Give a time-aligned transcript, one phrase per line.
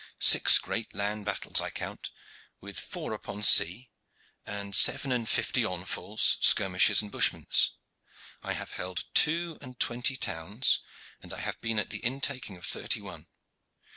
[0.17, 2.09] Six great land battles I count,
[2.59, 3.91] with four upon sea,
[4.47, 7.73] and seven and fifty onfalls, skirmishes and bushments.
[8.41, 10.79] I have held two and twenty towns,
[11.21, 13.27] and I have been at the intaking of thirty one.